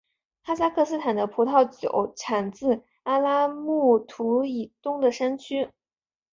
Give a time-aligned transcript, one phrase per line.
[0.41, 5.69] 哈萨克斯坦的葡萄酒产自阿拉木图以东的山区。